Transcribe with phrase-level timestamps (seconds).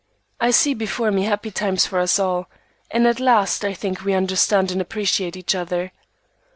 [0.39, 2.49] I see before me happy times for us all,
[2.89, 5.91] and at last I think we understand and appreciate each other.